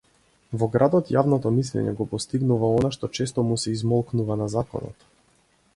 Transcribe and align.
Во 0.61 0.67
градот 0.75 1.11
јавното 1.15 1.51
мислење 1.57 1.93
го 1.99 2.07
постигнува 2.15 2.73
она 2.79 2.91
што 2.97 3.11
често 3.19 3.45
му 3.51 3.61
се 3.65 3.77
измолкнува 3.79 4.41
на 4.45 4.49
законот. 4.59 5.11